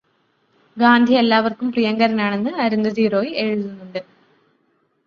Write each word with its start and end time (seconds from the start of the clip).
ഗാന്ധി 0.77 1.13
എല്ലാവര്ക്കും 1.13 1.71
പ്രിയങ്കരനാണെന്ന് 1.71 2.53
അരുന്ധതി 2.57 3.07
റോയ് 3.07 3.33
എഴുതുന്നുണ്ട്. 3.37 4.01